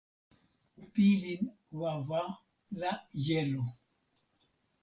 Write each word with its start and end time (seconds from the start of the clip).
pilin 0.93 1.43
wawa 1.79 2.21
la 2.79 2.91
jelo. 3.23 3.61